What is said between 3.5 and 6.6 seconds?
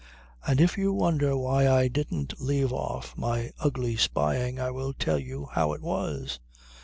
ugly spying I will tell you how it was.